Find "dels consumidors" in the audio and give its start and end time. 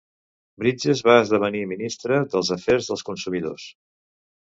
2.93-3.73